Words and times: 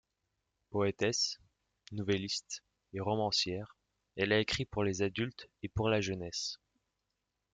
Poétesse, 0.71 1.39
nouvelliste 1.91 2.63
et 2.95 2.99
romancière, 2.99 3.77
elle 4.15 4.31
a 4.33 4.39
écrit 4.39 4.65
pour 4.65 4.83
les 4.83 5.03
adultes 5.03 5.47
et 5.61 5.69
pour 5.69 5.89
la 5.89 6.01
jeunesse. 6.01 6.57